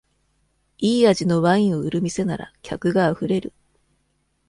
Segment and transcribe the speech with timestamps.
[0.79, 3.53] いい味のワインを売る店なら、客があふれる。